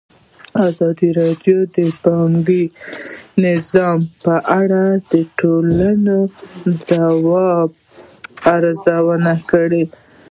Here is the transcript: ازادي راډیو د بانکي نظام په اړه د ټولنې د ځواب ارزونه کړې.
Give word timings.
ازادي 0.67 1.09
راډیو 1.19 1.57
د 1.75 1.77
بانکي 2.03 2.63
نظام 3.45 3.99
په 4.23 4.35
اړه 4.61 4.83
د 5.11 5.13
ټولنې 5.39 6.21
د 6.63 6.65
ځواب 6.87 7.69
ارزونه 8.55 9.33
کړې. 9.49 9.83